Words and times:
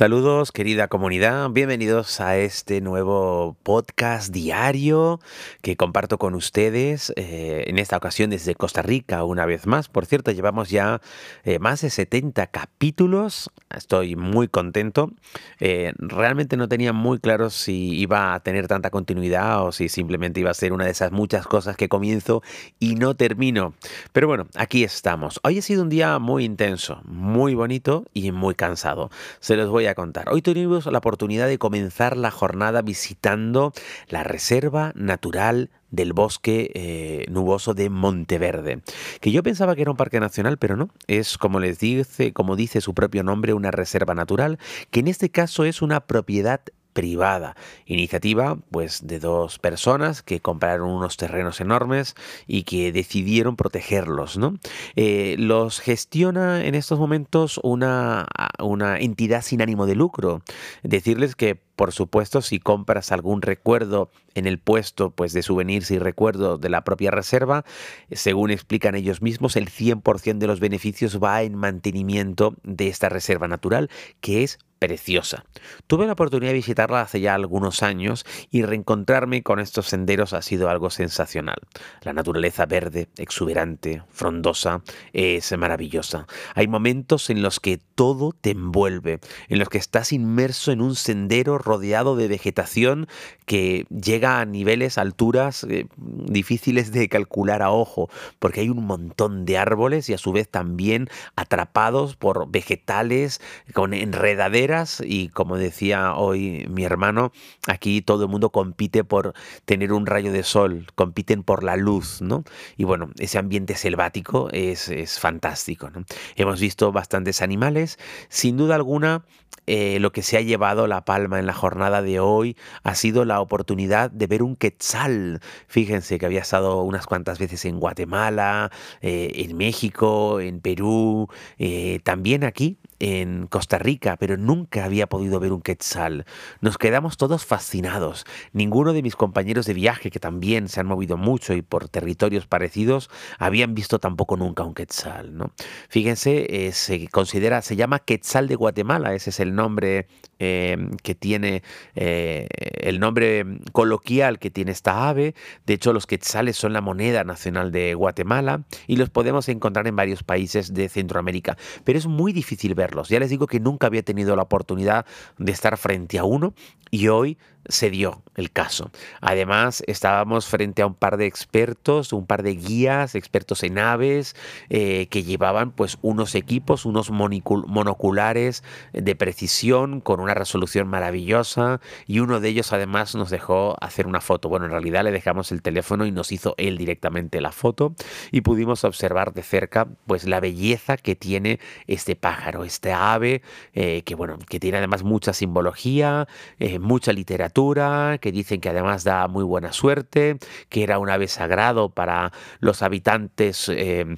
Saludos 0.00 0.50
querida 0.50 0.88
comunidad, 0.88 1.50
bienvenidos 1.50 2.22
a 2.22 2.38
este 2.38 2.80
nuevo 2.80 3.54
podcast 3.62 4.32
diario 4.32 5.20
que 5.60 5.76
comparto 5.76 6.16
con 6.16 6.34
ustedes, 6.34 7.12
eh, 7.16 7.64
en 7.66 7.78
esta 7.78 7.98
ocasión 7.98 8.30
desde 8.30 8.54
Costa 8.54 8.80
Rica 8.80 9.24
una 9.24 9.44
vez 9.44 9.66
más. 9.66 9.90
Por 9.90 10.06
cierto, 10.06 10.30
llevamos 10.30 10.70
ya 10.70 11.02
eh, 11.44 11.58
más 11.58 11.82
de 11.82 11.90
70 11.90 12.46
capítulos, 12.46 13.50
estoy 13.68 14.16
muy 14.16 14.48
contento. 14.48 15.10
Eh, 15.58 15.92
realmente 15.98 16.56
no 16.56 16.66
tenía 16.66 16.94
muy 16.94 17.18
claro 17.18 17.50
si 17.50 17.90
iba 17.98 18.32
a 18.32 18.40
tener 18.40 18.68
tanta 18.68 18.88
continuidad 18.88 19.66
o 19.66 19.70
si 19.70 19.90
simplemente 19.90 20.40
iba 20.40 20.50
a 20.50 20.54
ser 20.54 20.72
una 20.72 20.86
de 20.86 20.92
esas 20.92 21.12
muchas 21.12 21.46
cosas 21.46 21.76
que 21.76 21.90
comienzo 21.90 22.42
y 22.78 22.94
no 22.94 23.16
termino. 23.16 23.74
Pero 24.14 24.28
bueno, 24.28 24.46
aquí 24.56 24.82
estamos. 24.82 25.40
Hoy 25.42 25.58
ha 25.58 25.62
sido 25.62 25.82
un 25.82 25.90
día 25.90 26.18
muy 26.18 26.46
intenso, 26.46 27.02
muy 27.04 27.54
bonito 27.54 28.06
y 28.14 28.32
muy 28.32 28.54
cansado. 28.54 29.10
Se 29.40 29.56
los 29.56 29.68
voy 29.68 29.88
a 29.88 29.89
contar. 29.94 30.28
Hoy 30.30 30.42
tuvimos 30.42 30.86
la 30.86 30.98
oportunidad 30.98 31.46
de 31.46 31.58
comenzar 31.58 32.16
la 32.16 32.30
jornada 32.30 32.82
visitando 32.82 33.72
la 34.08 34.22
Reserva 34.22 34.92
Natural 34.94 35.70
del 35.90 36.12
bosque 36.12 36.70
eh, 36.74 37.26
nuboso 37.30 37.74
de 37.74 37.90
Monteverde, 37.90 38.82
que 39.20 39.32
yo 39.32 39.42
pensaba 39.42 39.74
que 39.74 39.82
era 39.82 39.90
un 39.90 39.96
parque 39.96 40.20
nacional, 40.20 40.56
pero 40.56 40.76
no, 40.76 40.90
es 41.06 41.36
como 41.36 41.58
les 41.60 41.78
dice, 41.78 42.32
como 42.32 42.56
dice 42.56 42.80
su 42.80 42.94
propio 42.94 43.22
nombre, 43.22 43.54
una 43.54 43.70
reserva 43.70 44.14
natural, 44.14 44.58
que 44.90 45.00
en 45.00 45.08
este 45.08 45.30
caso 45.30 45.64
es 45.64 45.82
una 45.82 46.00
propiedad 46.00 46.60
privada. 46.92 47.56
Iniciativa 47.86 48.58
pues 48.70 49.06
de 49.06 49.18
dos 49.18 49.58
personas 49.58 50.22
que 50.22 50.40
compraron 50.40 50.88
unos 50.90 51.16
terrenos 51.16 51.60
enormes 51.60 52.14
y 52.46 52.64
que 52.64 52.92
decidieron 52.92 53.56
protegerlos. 53.56 54.38
¿no? 54.38 54.58
Eh, 54.96 55.36
los 55.38 55.80
gestiona 55.80 56.64
en 56.64 56.74
estos 56.74 56.98
momentos 56.98 57.60
una, 57.62 58.26
una 58.58 58.98
entidad 58.98 59.42
sin 59.42 59.62
ánimo 59.62 59.86
de 59.86 59.94
lucro. 59.94 60.42
Decirles 60.82 61.36
que 61.36 61.60
por 61.80 61.92
supuesto, 61.92 62.42
si 62.42 62.58
compras 62.58 63.10
algún 63.10 63.40
recuerdo 63.40 64.10
en 64.34 64.46
el 64.46 64.58
puesto 64.58 65.12
pues, 65.12 65.32
de 65.32 65.42
souvenirs 65.42 65.90
y 65.90 65.98
recuerdos 65.98 66.60
de 66.60 66.68
la 66.68 66.84
propia 66.84 67.10
reserva, 67.10 67.64
según 68.12 68.50
explican 68.50 68.94
ellos 68.94 69.22
mismos, 69.22 69.56
el 69.56 69.70
100% 69.70 70.36
de 70.36 70.46
los 70.46 70.60
beneficios 70.60 71.18
va 71.22 71.42
en 71.42 71.54
mantenimiento 71.54 72.54
de 72.64 72.88
esta 72.88 73.08
reserva 73.08 73.48
natural, 73.48 73.88
que 74.20 74.42
es 74.42 74.58
preciosa. 74.80 75.44
Tuve 75.86 76.06
la 76.06 76.14
oportunidad 76.14 76.50
de 76.50 76.54
visitarla 76.54 77.02
hace 77.02 77.20
ya 77.20 77.34
algunos 77.34 77.82
años 77.82 78.24
y 78.50 78.62
reencontrarme 78.62 79.42
con 79.42 79.60
estos 79.60 79.86
senderos 79.86 80.32
ha 80.32 80.40
sido 80.40 80.70
algo 80.70 80.88
sensacional. 80.88 81.58
La 82.02 82.14
naturaleza 82.14 82.64
verde, 82.64 83.08
exuberante, 83.18 84.02
frondosa, 84.08 84.82
es 85.12 85.56
maravillosa. 85.56 86.26
Hay 86.54 86.66
momentos 86.66 87.28
en 87.28 87.42
los 87.42 87.60
que 87.60 87.78
todo 87.94 88.32
te 88.32 88.50
envuelve, 88.50 89.20
en 89.48 89.58
los 89.58 89.68
que 89.68 89.76
estás 89.76 90.12
inmerso 90.12 90.72
en 90.72 90.80
un 90.80 90.96
sendero 90.96 91.58
rodeado 91.58 92.16
de 92.16 92.28
vegetación 92.28 93.06
que 93.44 93.84
llega 93.90 94.40
a 94.40 94.46
niveles, 94.46 94.96
alturas 94.96 95.64
eh, 95.64 95.86
difíciles 95.98 96.90
de 96.90 97.08
calcular 97.10 97.60
a 97.60 97.70
ojo, 97.70 98.08
porque 98.38 98.60
hay 98.60 98.70
un 98.70 98.86
montón 98.86 99.44
de 99.44 99.58
árboles 99.58 100.08
y 100.08 100.14
a 100.14 100.18
su 100.18 100.32
vez 100.32 100.48
también 100.48 101.08
atrapados 101.36 102.16
por 102.16 102.50
vegetales 102.50 103.42
con 103.74 103.92
enredaderas 103.92 104.69
y 105.04 105.28
como 105.30 105.56
decía 105.56 106.14
hoy 106.14 106.66
mi 106.70 106.84
hermano, 106.84 107.32
aquí 107.66 108.02
todo 108.02 108.24
el 108.24 108.30
mundo 108.30 108.50
compite 108.50 109.02
por 109.04 109.34
tener 109.64 109.92
un 109.92 110.06
rayo 110.06 110.32
de 110.32 110.42
sol, 110.42 110.86
compiten 110.94 111.42
por 111.42 111.64
la 111.64 111.76
luz, 111.76 112.22
¿no? 112.22 112.44
Y 112.76 112.84
bueno, 112.84 113.10
ese 113.18 113.38
ambiente 113.38 113.74
selvático 113.74 114.48
es, 114.52 114.88
es 114.88 115.18
fantástico, 115.18 115.90
¿no? 115.90 116.04
Hemos 116.36 116.60
visto 116.60 116.92
bastantes 116.92 117.42
animales, 117.42 117.98
sin 118.28 118.56
duda 118.56 118.76
alguna 118.76 119.24
eh, 119.66 120.00
lo 120.00 120.10
que 120.10 120.22
se 120.22 120.36
ha 120.36 120.40
llevado 120.40 120.86
la 120.86 121.04
palma 121.04 121.38
en 121.38 121.46
la 121.46 121.52
jornada 121.52 122.02
de 122.02 122.18
hoy 122.18 122.56
ha 122.82 122.94
sido 122.94 123.24
la 123.24 123.40
oportunidad 123.40 124.10
de 124.10 124.26
ver 124.26 124.42
un 124.42 124.56
quetzal. 124.56 125.40
Fíjense 125.68 126.18
que 126.18 126.26
había 126.26 126.40
estado 126.40 126.82
unas 126.82 127.06
cuantas 127.06 127.38
veces 127.38 127.64
en 127.66 127.78
Guatemala, 127.78 128.70
eh, 129.00 129.30
en 129.36 129.56
México, 129.56 130.40
en 130.40 130.60
Perú, 130.60 131.28
eh, 131.58 132.00
también 132.02 132.42
aquí 132.42 132.78
en 133.00 133.46
Costa 133.48 133.78
Rica, 133.78 134.16
pero 134.16 134.36
nunca 134.36 134.84
había 134.84 135.08
podido 135.08 135.40
ver 135.40 135.52
un 135.52 135.62
quetzal. 135.62 136.26
Nos 136.60 136.78
quedamos 136.78 137.16
todos 137.16 137.44
fascinados. 137.44 138.24
Ninguno 138.52 138.92
de 138.92 139.02
mis 139.02 139.16
compañeros 139.16 139.66
de 139.66 139.74
viaje, 139.74 140.10
que 140.10 140.20
también 140.20 140.68
se 140.68 140.78
han 140.80 140.86
movido 140.86 141.16
mucho 141.16 141.54
y 141.54 141.62
por 141.62 141.88
territorios 141.88 142.46
parecidos, 142.46 143.10
habían 143.38 143.74
visto 143.74 143.98
tampoco 143.98 144.36
nunca 144.36 144.62
un 144.62 144.74
quetzal. 144.74 145.36
¿no? 145.36 145.52
Fíjense, 145.88 146.66
eh, 146.66 146.72
se 146.72 147.08
considera, 147.08 147.62
se 147.62 147.74
llama 147.74 147.98
quetzal 147.98 148.46
de 148.46 148.54
Guatemala, 148.54 149.14
ese 149.14 149.30
es 149.30 149.40
el 149.40 149.54
nombre 149.54 150.06
eh, 150.40 150.76
que 151.02 151.14
tiene, 151.14 151.62
eh, 151.94 152.48
el 152.80 153.00
nombre 153.00 153.46
coloquial 153.72 154.38
que 154.38 154.50
tiene 154.50 154.72
esta 154.72 155.08
ave. 155.08 155.34
De 155.64 155.74
hecho, 155.74 155.92
los 155.92 156.06
quetzales 156.06 156.56
son 156.56 156.74
la 156.74 156.82
moneda 156.82 157.24
nacional 157.24 157.72
de 157.72 157.94
Guatemala 157.94 158.64
y 158.86 158.96
los 158.96 159.08
podemos 159.08 159.48
encontrar 159.48 159.86
en 159.86 159.96
varios 159.96 160.22
países 160.22 160.74
de 160.74 160.88
Centroamérica. 160.88 161.56
Pero 161.84 161.98
es 161.98 162.06
muy 162.06 162.32
difícil 162.32 162.74
ver 162.74 162.90
ya 163.08 163.20
les 163.20 163.30
digo 163.30 163.46
que 163.46 163.60
nunca 163.60 163.86
había 163.86 164.02
tenido 164.02 164.36
la 164.36 164.42
oportunidad 164.42 165.06
de 165.38 165.52
estar 165.52 165.76
frente 165.76 166.18
a 166.18 166.24
uno 166.24 166.54
y 166.90 167.08
hoy 167.08 167.38
se 167.68 167.90
dio 167.90 168.22
el 168.34 168.50
caso. 168.50 168.90
Además, 169.20 169.84
estábamos 169.86 170.46
frente 170.46 170.82
a 170.82 170.86
un 170.86 170.94
par 170.94 171.18
de 171.18 171.26
expertos, 171.26 172.12
un 172.12 172.26
par 172.26 172.42
de 172.42 172.54
guías, 172.54 173.14
expertos 173.14 173.62
en 173.62 173.78
aves, 173.78 174.34
eh, 174.70 175.06
que 175.08 175.22
llevaban 175.22 175.70
pues 175.70 175.98
unos 176.02 176.34
equipos, 176.34 176.84
unos 176.84 177.10
monoculares 177.10 178.64
de 178.92 179.14
precisión 179.14 180.00
con 180.00 180.20
una 180.20 180.29
resolución 180.34 180.88
maravillosa 180.88 181.80
y 182.06 182.20
uno 182.20 182.40
de 182.40 182.48
ellos 182.48 182.72
además 182.72 183.14
nos 183.14 183.30
dejó 183.30 183.76
hacer 183.80 184.06
una 184.06 184.20
foto. 184.20 184.48
Bueno, 184.48 184.66
en 184.66 184.72
realidad 184.72 185.04
le 185.04 185.12
dejamos 185.12 185.52
el 185.52 185.62
teléfono 185.62 186.06
y 186.06 186.12
nos 186.12 186.32
hizo 186.32 186.54
él 186.58 186.78
directamente 186.78 187.40
la 187.40 187.52
foto 187.52 187.94
y 188.30 188.40
pudimos 188.40 188.84
observar 188.84 189.32
de 189.32 189.42
cerca 189.42 189.88
pues 190.06 190.24
la 190.26 190.40
belleza 190.40 190.96
que 190.96 191.16
tiene 191.16 191.60
este 191.86 192.16
pájaro, 192.16 192.64
este 192.64 192.92
ave, 192.92 193.42
eh, 193.74 194.02
que 194.02 194.14
bueno, 194.14 194.38
que 194.48 194.60
tiene 194.60 194.78
además 194.78 195.02
mucha 195.02 195.32
simbología, 195.32 196.28
eh, 196.58 196.78
mucha 196.78 197.12
literatura, 197.12 198.18
que 198.20 198.32
dicen 198.32 198.60
que 198.60 198.68
además 198.68 199.04
da 199.04 199.28
muy 199.28 199.44
buena 199.44 199.72
suerte, 199.72 200.38
que 200.68 200.82
era 200.82 200.98
un 200.98 201.10
ave 201.10 201.28
sagrado 201.28 201.90
para 201.90 202.32
los 202.60 202.82
habitantes. 202.82 203.68
Eh, 203.68 204.16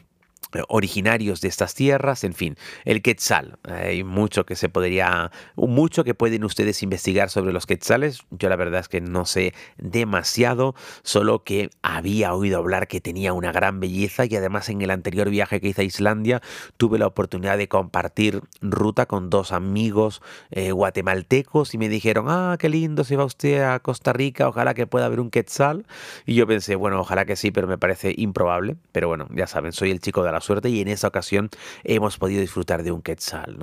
originarios 0.69 1.41
de 1.41 1.49
estas 1.49 1.75
tierras, 1.75 2.25
en 2.25 2.35
fin, 2.35 2.57
el 2.85 3.03
quetzal. 3.03 3.59
Hay 3.65 4.05
mucho 4.05 4.45
que 4.45 4.57
se 4.57 4.69
podría, 4.69 5.31
mucho 5.57 6.05
que 6.05 6.15
pueden 6.15 6.45
ustedes 6.45 6.83
investigar 6.83 7.31
sobre 7.31 7.53
los 7.53 7.67
quetzales. 7.67 8.23
Yo 8.31 8.49
la 8.49 8.57
verdad 8.57 8.81
es 8.81 8.89
que 8.89 9.01
no 9.01 9.25
sé 9.25 9.55
demasiado, 9.79 10.75
solo 11.03 11.45
que 11.45 11.71
había 11.83 12.35
oído 12.35 12.59
hablar 12.59 12.89
que 12.89 13.01
tenía 13.01 13.33
una 13.33 13.53
gran 13.53 13.81
belleza 13.81 14.25
y 14.27 14.37
además 14.37 14.69
en 14.69 14.83
el 14.83 14.91
anterior 14.91 15.31
viaje 15.31 15.61
que 15.61 15.69
hice 15.69 15.83
a 15.83 15.85
Islandia 15.85 16.43
tuve 16.77 16.99
la 16.99 17.07
oportunidad 17.07 17.59
de 17.59 17.69
compartir 17.69 18.43
ruta 18.61 19.07
con 19.07 19.31
dos 19.31 19.53
amigos 19.53 20.23
eh, 20.51 20.73
guatemaltecos 20.73 21.75
y 21.75 21.79
me 21.79 21.89
dijeron, 21.89 22.27
ah, 22.29 22.57
qué 22.59 22.69
lindo 22.69 23.05
se 23.05 23.17
va 23.17 23.25
usted 23.25 23.63
a 23.63 23.79
Costa 23.81 24.13
Rica, 24.13 24.49
ojalá 24.49 24.75
que 24.75 24.87
pueda 24.87 25.07
haber 25.07 25.21
un 25.21 25.31
quetzal. 25.31 25.87
Y 26.27 26.35
yo 26.35 26.47
pensé, 26.47 26.75
bueno, 26.77 27.01
ojalá 27.01 27.25
que 27.25 27.37
sí, 27.37 27.51
pero 27.51 27.67
me 27.67 27.79
parece 27.79 28.15
improbable. 28.17 28.77
Pero 28.93 29.09
bueno, 29.09 29.29
ya 29.35 29.47
saben, 29.47 29.73
soy 29.73 29.91
el 29.91 30.01
chico 30.01 30.23
de 30.23 30.33
la 30.33 30.41
suerte 30.43 30.69
y 30.69 30.81
en 30.81 30.89
esa 30.89 31.09
ocasión 31.09 31.51
hemos 31.85 32.19
podido 32.19 32.41
disfrutar 32.41 32.83
de 32.83 32.93
un 32.93 33.03
quetzal. 33.03 33.57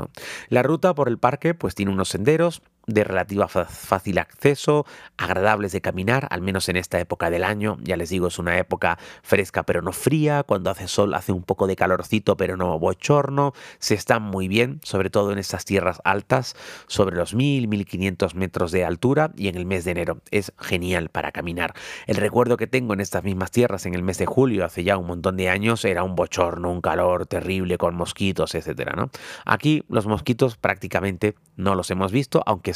La 0.50 0.64
ruta 0.64 0.94
por 0.96 1.08
el 1.08 1.18
parque 1.18 1.54
pues 1.54 1.76
tiene 1.76 1.92
unos 1.92 2.10
senderos, 2.10 2.62
de 2.94 3.04
relativa 3.04 3.48
fácil 3.48 4.18
acceso, 4.18 4.86
agradables 5.18 5.72
de 5.72 5.82
caminar, 5.82 6.28
al 6.32 6.42
menos 6.42 6.70
en 6.70 6.76
esta 6.76 7.00
época 7.00 7.30
del 7.30 7.44
año. 7.44 7.78
Ya 7.82 7.98
les 7.98 8.10
digo, 8.10 8.28
es 8.28 8.40
una 8.40 8.58
época 8.58 8.98
fresca 9.24 9.64
pero 9.64 9.82
no 9.82 9.92
fría, 9.92 10.44
cuando 10.44 10.70
hace 10.70 10.88
sol 10.88 11.14
hace 11.14 11.32
un 11.32 11.44
poco 11.44 11.68
de 11.68 11.76
calorcito 11.76 12.38
pero 12.38 12.58
no 12.58 12.80
bochorno, 12.80 13.54
se 13.80 13.96
está 13.96 14.20
muy 14.20 14.48
bien, 14.48 14.80
sobre 14.84 15.10
todo 15.10 15.32
en 15.32 15.38
estas 15.38 15.66
tierras 15.66 16.02
altas, 16.04 16.56
sobre 16.88 17.16
los 17.16 17.34
1000, 17.34 17.68
1500 17.68 18.36
metros 18.36 18.72
de 18.72 18.86
altura 18.86 19.32
y 19.36 19.48
en 19.48 19.56
el 19.56 19.66
mes 19.66 19.86
de 19.86 19.92
enero. 19.92 20.22
Es 20.32 20.54
genial 20.60 21.10
para 21.10 21.32
caminar. 21.32 21.74
El 22.08 22.16
recuerdo 22.16 22.58
que 22.58 22.68
tengo 22.68 22.94
en 22.94 23.00
estas 23.00 23.24
mismas 23.24 23.52
tierras 23.52 23.86
en 23.86 23.94
el 23.94 24.04
mes 24.04 24.18
de 24.18 24.26
julio, 24.26 24.66
hace 24.66 24.84
ya 24.84 24.98
un 24.98 25.08
montón 25.08 25.38
de 25.38 25.50
años, 25.50 25.86
era 25.86 26.04
un 26.04 26.16
bochorno, 26.16 26.72
un 26.72 26.82
calor 26.82 27.26
terrible 27.26 27.78
con 27.78 27.96
mosquitos, 27.96 28.56
etcétera, 28.56 28.94
¿no? 28.96 29.10
Aquí 29.46 29.84
los 29.90 30.08
mosquitos 30.08 30.58
prácticamente 30.58 31.36
no 31.56 31.76
los 31.76 31.92
hemos 31.92 32.12
visto, 32.12 32.42
aunque 32.46 32.74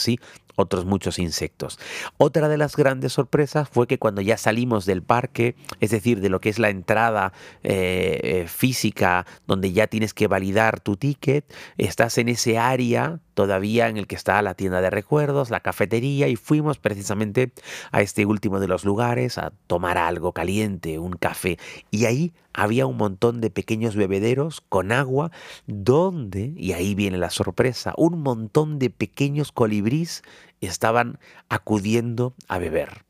otros 0.55 0.85
muchos 0.85 1.19
insectos. 1.19 1.79
Otra 2.17 2.47
de 2.47 2.57
las 2.57 2.75
grandes 2.75 3.13
sorpresas 3.13 3.67
fue 3.69 3.87
que 3.87 3.97
cuando 3.97 4.21
ya 4.21 4.37
salimos 4.37 4.85
del 4.85 5.01
parque, 5.01 5.55
es 5.79 5.91
decir, 5.91 6.21
de 6.21 6.29
lo 6.29 6.39
que 6.39 6.49
es 6.49 6.59
la 6.59 6.69
entrada 6.69 7.33
eh, 7.63 8.19
eh, 8.23 8.47
física, 8.47 9.25
donde 9.47 9.71
ya 9.71 9.87
tienes 9.87 10.13
que 10.13 10.27
validar 10.27 10.79
tu 10.79 10.95
ticket, 10.95 11.51
estás 11.77 12.17
en 12.17 12.29
ese 12.29 12.57
área 12.57 13.19
todavía 13.33 13.87
en 13.87 13.97
el 13.97 14.07
que 14.07 14.15
está 14.15 14.41
la 14.41 14.53
tienda 14.53 14.81
de 14.81 14.89
recuerdos, 14.89 15.49
la 15.49 15.59
cafetería 15.59 16.27
y 16.27 16.35
fuimos 16.35 16.77
precisamente 16.77 17.51
a 17.91 18.01
este 18.01 18.25
último 18.25 18.59
de 18.59 18.67
los 18.67 18.85
lugares 18.85 19.37
a 19.37 19.51
tomar 19.67 19.97
algo 19.97 20.31
caliente, 20.31 20.99
un 20.99 21.13
café. 21.13 21.57
Y 21.91 22.05
ahí 22.05 22.33
había 22.53 22.85
un 22.85 22.97
montón 22.97 23.41
de 23.41 23.49
pequeños 23.49 23.95
bebederos 23.95 24.61
con 24.61 24.91
agua 24.91 25.31
donde, 25.67 26.53
y 26.55 26.73
ahí 26.73 26.95
viene 26.95 27.17
la 27.17 27.29
sorpresa, 27.29 27.93
un 27.97 28.21
montón 28.21 28.79
de 28.79 28.89
pequeños 28.89 29.51
colibrís 29.51 30.23
estaban 30.61 31.19
acudiendo 31.49 32.33
a 32.47 32.57
beber 32.57 33.03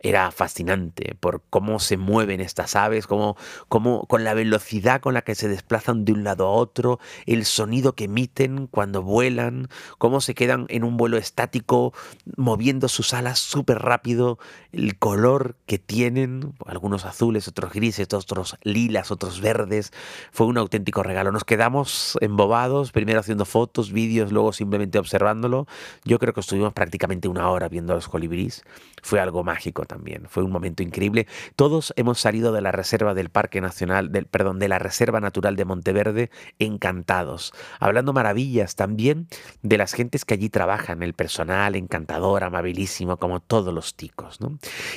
era 0.00 0.30
fascinante 0.30 1.16
por 1.18 1.42
cómo 1.50 1.80
se 1.80 1.96
mueven 1.96 2.40
estas 2.40 2.76
aves, 2.76 3.06
cómo, 3.06 3.36
cómo, 3.68 4.06
con 4.06 4.24
la 4.24 4.34
velocidad 4.34 5.00
con 5.00 5.14
la 5.14 5.22
que 5.22 5.34
se 5.34 5.48
desplazan 5.48 6.04
de 6.04 6.12
un 6.12 6.24
lado 6.24 6.46
a 6.46 6.50
otro, 6.50 7.00
el 7.26 7.44
sonido 7.44 7.94
que 7.94 8.04
emiten 8.04 8.66
cuando 8.66 9.02
vuelan, 9.02 9.68
cómo 9.98 10.20
se 10.20 10.34
quedan 10.34 10.66
en 10.68 10.84
un 10.84 10.96
vuelo 10.96 11.16
estático 11.16 11.92
moviendo 12.36 12.88
sus 12.88 13.12
alas 13.14 13.38
súper 13.38 13.80
rápido, 13.80 14.38
el 14.72 14.98
color 14.98 15.56
que 15.66 15.78
tienen, 15.78 16.54
algunos 16.66 17.04
azules, 17.04 17.48
otros 17.48 17.72
grises, 17.72 18.08
otros 18.12 18.56
lilas, 18.62 19.10
otros 19.10 19.40
verdes, 19.40 19.92
fue 20.30 20.46
un 20.46 20.58
auténtico 20.58 21.02
regalo. 21.02 21.32
Nos 21.32 21.44
quedamos 21.44 22.16
embobados, 22.20 22.92
primero 22.92 23.20
haciendo 23.20 23.44
fotos, 23.44 23.92
vídeos, 23.92 24.32
luego 24.32 24.52
simplemente 24.52 24.98
observándolo. 24.98 25.66
Yo 26.04 26.18
creo 26.18 26.32
que 26.32 26.40
estuvimos 26.40 26.72
prácticamente 26.72 27.28
una 27.28 27.48
hora 27.50 27.68
viendo 27.68 27.92
a 27.92 27.96
los 27.96 28.08
colibríes. 28.08 28.62
Fue 29.02 29.20
algo 29.20 29.44
mágico 29.44 29.84
también. 29.88 30.26
Fue 30.28 30.44
un 30.44 30.52
momento 30.52 30.84
increíble. 30.84 31.26
Todos 31.56 31.92
hemos 31.96 32.20
salido 32.20 32.52
de 32.52 32.60
la 32.60 32.70
reserva 32.70 33.14
del 33.14 33.30
Parque 33.30 33.60
Nacional, 33.60 34.12
del, 34.12 34.26
perdón, 34.26 34.60
de 34.60 34.68
la 34.68 34.78
Reserva 34.78 35.18
Natural 35.18 35.56
de 35.56 35.64
Monteverde 35.64 36.30
encantados, 36.60 37.52
hablando 37.80 38.12
maravillas 38.12 38.76
también 38.76 39.26
de 39.62 39.78
las 39.78 39.94
gentes 39.94 40.24
que 40.24 40.34
allí 40.34 40.50
trabajan, 40.50 41.02
el 41.02 41.14
personal 41.14 41.74
encantador, 41.74 42.44
amabilísimo, 42.44 43.16
como 43.16 43.40
todos 43.40 43.74
los 43.74 43.96
ticos. 43.96 44.38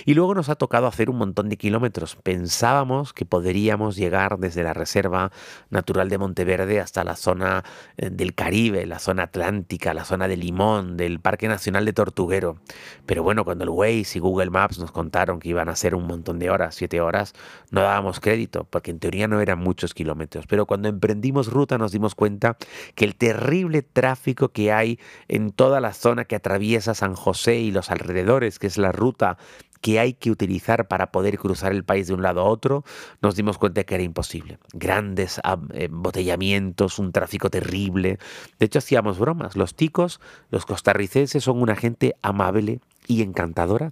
Y 0.05 0.13
luego 0.13 0.35
nos 0.35 0.49
ha 0.49 0.55
tocado 0.55 0.87
hacer 0.87 1.09
un 1.09 1.17
montón 1.17 1.49
de 1.49 1.57
kilómetros. 1.57 2.17
Pensábamos 2.17 3.13
que 3.13 3.25
podríamos 3.25 3.95
llegar 3.95 4.37
desde 4.37 4.63
la 4.63 4.73
Reserva 4.73 5.31
Natural 5.69 6.09
de 6.09 6.17
Monteverde 6.17 6.79
hasta 6.79 7.03
la 7.03 7.15
zona 7.15 7.63
eh, 7.97 8.09
del 8.09 8.35
Caribe, 8.35 8.85
la 8.85 8.99
zona 8.99 9.23
atlántica, 9.23 9.93
la 9.93 10.03
zona 10.03 10.27
de 10.27 10.37
Limón, 10.37 10.97
del 10.97 11.19
Parque 11.19 11.47
Nacional 11.47 11.85
de 11.85 11.93
Tortuguero. 11.93 12.57
Pero 13.05 13.23
bueno, 13.23 13.45
cuando 13.45 13.63
el 13.63 13.69
Waze 13.69 14.17
y 14.17 14.19
Google 14.19 14.49
Maps 14.49 14.80
nos 14.81 14.91
contaron 14.91 15.39
que 15.39 15.49
iban 15.49 15.69
a 15.69 15.75
ser 15.75 15.95
un 15.95 16.05
montón 16.05 16.39
de 16.39 16.49
horas, 16.49 16.75
siete 16.75 16.99
horas, 16.99 17.33
no 17.69 17.81
dábamos 17.81 18.19
crédito, 18.19 18.65
porque 18.69 18.91
en 18.91 18.99
teoría 18.99 19.27
no 19.27 19.39
eran 19.39 19.59
muchos 19.59 19.93
kilómetros. 19.93 20.47
Pero 20.47 20.65
cuando 20.65 20.89
emprendimos 20.89 21.47
ruta 21.47 21.77
nos 21.77 21.91
dimos 21.91 22.15
cuenta 22.15 22.57
que 22.95 23.05
el 23.05 23.15
terrible 23.15 23.81
tráfico 23.81 24.49
que 24.49 24.71
hay 24.71 24.99
en 25.27 25.51
toda 25.51 25.79
la 25.79 25.93
zona 25.93 26.25
que 26.25 26.35
atraviesa 26.35 26.93
San 26.93 27.15
José 27.15 27.59
y 27.59 27.71
los 27.71 27.91
alrededores, 27.91 28.59
que 28.59 28.67
es 28.67 28.77
la 28.77 28.91
ruta 28.91 29.37
que 29.81 29.99
hay 29.99 30.13
que 30.13 30.31
utilizar 30.31 30.87
para 30.87 31.11
poder 31.11 31.37
cruzar 31.37 31.71
el 31.71 31.83
país 31.83 32.07
de 32.07 32.13
un 32.13 32.21
lado 32.21 32.41
a 32.41 32.45
otro, 32.45 32.83
nos 33.21 33.35
dimos 33.35 33.57
cuenta 33.57 33.83
que 33.83 33.95
era 33.95 34.03
imposible. 34.03 34.59
Grandes 34.73 35.41
embotellamientos, 35.73 36.99
un 36.99 37.11
tráfico 37.11 37.49
terrible. 37.49 38.19
De 38.59 38.67
hecho, 38.67 38.79
hacíamos 38.79 39.17
bromas. 39.17 39.55
Los 39.55 39.75
ticos, 39.75 40.21
los 40.49 40.65
costarricenses, 40.65 41.43
son 41.43 41.61
una 41.61 41.75
gente 41.75 42.15
amable 42.21 42.79
y 43.07 43.23
encantadora 43.23 43.91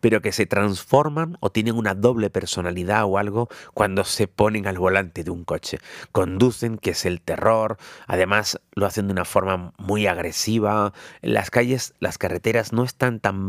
pero 0.00 0.22
que 0.22 0.32
se 0.32 0.46
transforman 0.46 1.36
o 1.40 1.50
tienen 1.50 1.76
una 1.76 1.94
doble 1.94 2.30
personalidad 2.30 3.04
o 3.04 3.18
algo 3.18 3.48
cuando 3.74 4.04
se 4.04 4.28
ponen 4.28 4.66
al 4.66 4.78
volante 4.78 5.24
de 5.24 5.30
un 5.30 5.44
coche. 5.44 5.78
Conducen, 6.12 6.78
que 6.78 6.90
es 6.90 7.04
el 7.04 7.20
terror, 7.20 7.76
además 8.06 8.60
lo 8.72 8.86
hacen 8.86 9.06
de 9.06 9.12
una 9.12 9.24
forma 9.24 9.72
muy 9.78 10.06
agresiva. 10.06 10.92
Las 11.22 11.50
calles, 11.50 11.94
las 12.00 12.18
carreteras 12.18 12.72
no 12.72 12.84
están 12.84 13.20
tan 13.20 13.40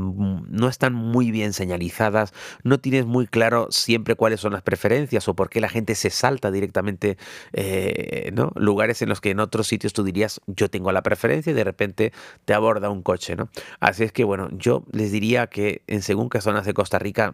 no 0.49 0.67
están 0.67 0.93
muy 0.93 1.31
bien 1.31 1.53
señalizadas, 1.53 2.33
no 2.63 2.79
tienes 2.79 3.05
muy 3.05 3.27
claro 3.27 3.67
siempre 3.71 4.15
cuáles 4.15 4.39
son 4.39 4.53
las 4.53 4.61
preferencias 4.61 5.27
o 5.27 5.35
por 5.35 5.49
qué 5.49 5.61
la 5.61 5.69
gente 5.69 5.95
se 5.95 6.09
salta 6.09 6.51
directamente, 6.51 7.17
eh, 7.53 8.31
¿no? 8.33 8.51
Lugares 8.55 9.01
en 9.01 9.09
los 9.09 9.21
que 9.21 9.31
en 9.31 9.39
otros 9.39 9.67
sitios 9.67 9.93
tú 9.93 10.03
dirías 10.03 10.41
yo 10.47 10.69
tengo 10.69 10.91
la 10.91 11.01
preferencia 11.01 11.51
y 11.51 11.53
de 11.53 11.63
repente 11.63 12.13
te 12.45 12.53
aborda 12.53 12.89
un 12.89 13.03
coche, 13.03 13.35
¿no? 13.35 13.49
Así 13.79 14.03
es 14.03 14.11
que 14.11 14.23
bueno, 14.23 14.49
yo 14.51 14.83
les 14.91 15.11
diría 15.11 15.47
que 15.47 15.81
en 15.87 16.00
según 16.01 16.29
qué 16.29 16.41
zonas 16.41 16.65
de 16.65 16.73
Costa 16.73 16.99
Rica 16.99 17.33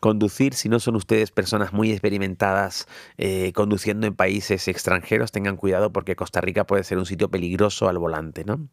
conducir, 0.00 0.54
si 0.54 0.68
no 0.68 0.80
son 0.80 0.96
ustedes 0.96 1.30
personas 1.30 1.72
muy 1.72 1.90
experimentadas 1.90 2.86
eh, 3.18 3.52
conduciendo 3.54 4.06
en 4.06 4.14
países 4.14 4.68
extranjeros, 4.68 5.32
tengan 5.32 5.56
cuidado 5.56 5.92
porque 5.92 6.16
Costa 6.16 6.40
Rica 6.40 6.64
puede 6.64 6.84
ser 6.84 6.98
un 6.98 7.06
sitio 7.06 7.30
peligroso 7.30 7.88
al 7.88 7.98
volante, 7.98 8.44
¿no? 8.44 8.68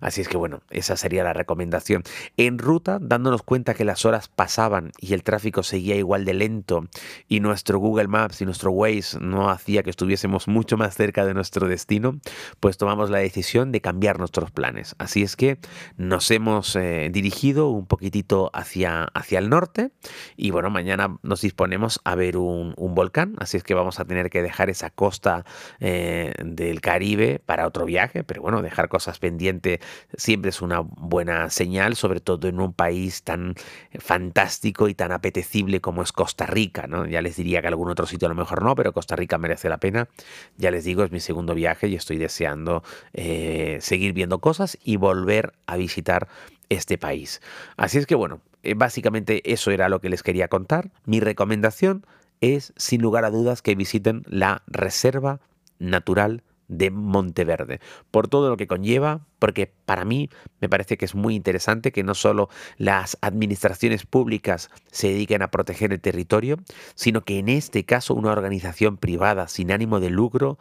Así 0.00 0.20
es 0.20 0.28
que 0.28 0.36
bueno, 0.36 0.62
esa 0.70 0.96
sería 0.96 1.24
la 1.24 1.32
recomendación. 1.32 2.02
En 2.36 2.58
ruta, 2.58 2.98
dándonos 3.00 3.42
cuenta 3.42 3.74
que 3.74 3.84
las 3.84 4.04
horas 4.04 4.28
pasaban 4.28 4.92
y 4.98 5.14
el 5.14 5.22
tráfico 5.22 5.62
seguía 5.62 5.96
igual 5.96 6.24
de 6.24 6.34
lento 6.34 6.86
y 7.28 7.40
nuestro 7.40 7.78
Google 7.78 8.08
Maps 8.08 8.40
y 8.40 8.44
nuestro 8.44 8.70
Waze 8.70 9.18
no 9.20 9.50
hacía 9.50 9.82
que 9.82 9.90
estuviésemos 9.90 10.48
mucho 10.48 10.76
más 10.76 10.94
cerca 10.94 11.24
de 11.24 11.34
nuestro 11.34 11.68
destino, 11.68 12.18
pues 12.60 12.76
tomamos 12.76 13.10
la 13.10 13.18
decisión 13.18 13.72
de 13.72 13.80
cambiar 13.80 14.18
nuestros 14.18 14.50
planes. 14.50 14.94
Así 14.98 15.22
es 15.22 15.36
que 15.36 15.58
nos 15.96 16.30
hemos 16.30 16.76
eh, 16.76 17.10
dirigido 17.12 17.68
un 17.68 17.86
poquitito 17.86 18.50
hacia 18.52 18.83
hacia, 18.86 19.38
el 19.38 19.48
norte. 19.48 19.90
Y 20.36 20.50
bueno, 20.50 20.70
mañana 20.70 21.18
nos 21.22 21.40
disponemos 21.40 22.00
a 22.04 22.14
ver 22.14 22.36
un, 22.36 22.74
volcán, 22.76 23.34
así 23.38 23.56
es 23.56 23.64
que 23.64 23.74
vamos 23.74 23.98
a 23.98 24.04
tener 24.04 24.30
que 24.30 24.42
dejar 24.42 24.70
esa 24.70 24.90
costa 24.90 25.44
eh, 25.80 26.32
del 26.44 26.80
Caribe 26.80 27.40
para 27.44 27.66
otro 27.66 27.84
viaje, 27.86 28.22
pero 28.22 28.42
bueno, 28.42 28.62
dejar 28.62 28.88
cosas 28.88 29.18
pendientes 29.18 29.80
siempre 30.16 30.50
es 30.50 30.62
una 30.62 30.80
buena 30.80 31.50
señal, 31.50 31.96
sobre 31.96 32.20
todo 32.20 32.48
en 32.48 32.60
un 32.60 32.72
país 32.72 33.22
tan 33.22 33.54
fantástico 33.98 34.88
y 34.88 34.94
tan 34.94 35.12
apetecible 35.12 35.80
como 35.80 36.02
es 36.02 36.12
Costa 36.12 36.46
Rica, 36.46 36.86
¿no? 36.86 37.06
Ya 37.06 37.22
les 37.22 37.36
diría 37.36 37.60
que 37.60 37.68
algún 37.68 37.90
otro 37.90 38.06
sitio 38.06 38.26
a 38.26 38.28
lo 38.28 38.34
mejor 38.34 38.62
no, 38.62 38.74
pero 38.74 38.92
Costa 38.92 39.16
Rica 39.16 39.38
merece 39.38 39.68
la 39.68 39.78
pena. 39.78 40.08
Ya 40.56 40.70
les 40.70 40.84
digo, 40.84 41.04
es 41.04 41.10
mi 41.10 41.20
segundo 41.20 41.54
viaje 41.54 41.88
y 41.88 41.94
estoy 41.94 42.18
deseando 42.18 42.82
eh, 43.12 43.78
seguir 43.80 44.12
viendo 44.12 44.38
cosas 44.38 44.78
y 44.82 44.96
volver 44.96 45.54
a 45.66 45.76
visitar 45.76 46.28
este 46.68 46.98
país. 46.98 47.40
Así 47.76 47.98
es 47.98 48.06
que 48.06 48.14
bueno, 48.14 48.40
básicamente 48.76 49.52
eso 49.52 49.70
era 49.70 49.88
lo 49.88 50.00
que 50.00 50.08
les 50.08 50.22
quería 50.22 50.48
contar. 50.48 50.90
Mi 51.04 51.20
recomendación 51.20 52.06
es, 52.40 52.72
sin 52.76 53.02
lugar 53.02 53.24
a 53.24 53.30
dudas, 53.30 53.62
que 53.62 53.74
visiten 53.74 54.22
la 54.26 54.62
Reserva 54.66 55.40
Natural 55.78 56.42
de 56.68 56.90
Monteverde, 56.90 57.80
por 58.10 58.28
todo 58.28 58.48
lo 58.48 58.56
que 58.56 58.66
conlleva, 58.66 59.26
porque 59.38 59.72
para 59.84 60.04
mí 60.04 60.30
me 60.60 60.68
parece 60.68 60.96
que 60.96 61.04
es 61.04 61.14
muy 61.14 61.34
interesante 61.34 61.92
que 61.92 62.02
no 62.02 62.14
solo 62.14 62.48
las 62.78 63.18
administraciones 63.20 64.06
públicas 64.06 64.70
se 64.90 65.08
dediquen 65.08 65.42
a 65.42 65.50
proteger 65.50 65.92
el 65.92 66.00
territorio, 66.00 66.58
sino 66.94 67.22
que 67.22 67.38
en 67.38 67.48
este 67.48 67.84
caso 67.84 68.14
una 68.14 68.32
organización 68.32 68.96
privada 68.96 69.48
sin 69.48 69.70
ánimo 69.72 70.00
de 70.00 70.10
lucro 70.10 70.58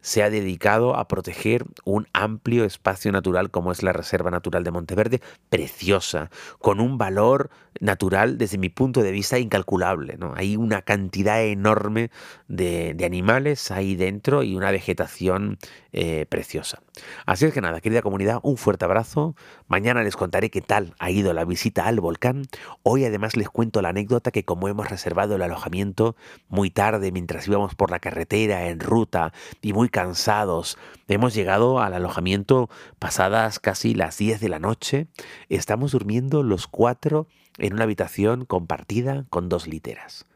se 0.00 0.22
ha 0.22 0.30
dedicado 0.30 0.96
a 0.96 1.08
proteger 1.08 1.64
un 1.84 2.06
amplio 2.12 2.64
espacio 2.64 3.10
natural 3.12 3.50
como 3.50 3.72
es 3.72 3.82
la 3.82 3.92
Reserva 3.92 4.30
Natural 4.30 4.62
de 4.62 4.70
Monteverde, 4.70 5.20
preciosa, 5.50 6.30
con 6.60 6.80
un 6.80 6.96
valor 6.96 7.50
natural 7.80 8.38
desde 8.38 8.58
mi 8.58 8.68
punto 8.68 9.02
de 9.02 9.10
vista 9.10 9.38
incalculable. 9.38 10.16
¿no? 10.16 10.32
Hay 10.36 10.56
una 10.56 10.82
cantidad 10.82 11.42
enorme 11.42 12.10
de, 12.48 12.96
animales 13.04 13.70
ahí 13.70 13.94
dentro 13.94 14.42
y 14.42 14.56
una 14.56 14.70
vegetación 14.70 15.58
eh, 15.92 16.26
preciosa. 16.28 16.82
Así 17.24 17.44
es 17.44 17.52
que 17.52 17.60
nada, 17.60 17.80
querida 17.80 18.02
comunidad, 18.02 18.40
un 18.42 18.56
fuerte 18.56 18.84
abrazo. 18.84 19.36
Mañana 19.68 20.02
les 20.02 20.16
contaré 20.16 20.50
qué 20.50 20.60
tal 20.60 20.94
ha 20.98 21.10
ido 21.10 21.32
la 21.32 21.44
visita 21.44 21.86
al 21.86 22.00
volcán. 22.00 22.42
Hoy 22.82 23.04
además 23.04 23.36
les 23.36 23.48
cuento 23.48 23.82
la 23.82 23.90
anécdota 23.90 24.30
que 24.30 24.44
como 24.44 24.68
hemos 24.68 24.90
reservado 24.90 25.36
el 25.36 25.42
alojamiento 25.42 26.16
muy 26.48 26.70
tarde 26.70 27.12
mientras 27.12 27.46
íbamos 27.46 27.74
por 27.74 27.90
la 27.90 28.00
carretera 28.00 28.68
en 28.68 28.80
ruta 28.80 29.32
y 29.62 29.72
cansados. 29.88 30.78
Hemos 31.08 31.34
llegado 31.34 31.80
al 31.80 31.94
alojamiento 31.94 32.68
pasadas 32.98 33.58
casi 33.58 33.94
las 33.94 34.18
10 34.18 34.40
de 34.40 34.48
la 34.48 34.58
noche. 34.58 35.08
Estamos 35.48 35.92
durmiendo 35.92 36.42
los 36.42 36.66
cuatro 36.66 37.26
en 37.58 37.74
una 37.74 37.84
habitación 37.84 38.44
compartida 38.44 39.26
con 39.30 39.48
dos 39.48 39.66
literas. 39.66 40.26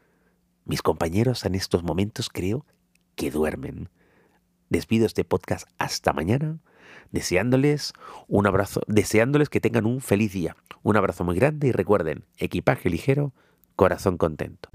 Mis 0.65 0.81
compañeros 0.81 1.45
en 1.45 1.55
estos 1.55 1.83
momentos 1.83 2.29
creo 2.29 2.65
que 3.15 3.31
duermen. 3.31 3.89
Despido 4.69 5.05
este 5.05 5.25
podcast 5.25 5.67
hasta 5.77 6.13
mañana, 6.13 6.59
deseándoles 7.11 7.93
un 8.27 8.47
abrazo, 8.47 8.81
deseándoles 8.87 9.49
que 9.49 9.59
tengan 9.59 9.85
un 9.85 10.01
feliz 10.01 10.33
día. 10.33 10.55
Un 10.83 10.97
abrazo 10.97 11.23
muy 11.23 11.35
grande 11.35 11.67
y 11.67 11.71
recuerden, 11.71 12.25
equipaje 12.37 12.89
ligero, 12.89 13.33
corazón 13.75 14.17
contento. 14.17 14.69